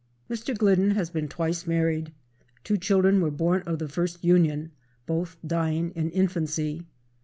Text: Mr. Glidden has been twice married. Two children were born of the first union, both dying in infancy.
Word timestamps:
Mr. 0.31 0.57
Glidden 0.57 0.89
has 0.95 1.11
been 1.11 1.27
twice 1.27 1.67
married. 1.67 2.11
Two 2.63 2.75
children 2.75 3.21
were 3.21 3.29
born 3.29 3.61
of 3.67 3.77
the 3.77 3.87
first 3.87 4.23
union, 4.25 4.71
both 5.05 5.37
dying 5.45 5.91
in 5.91 6.09
infancy. 6.09 6.87